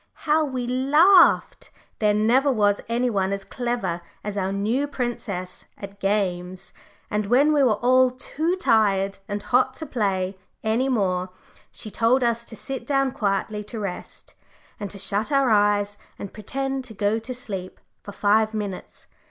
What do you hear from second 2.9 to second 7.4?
one as clever as our new princess at games. And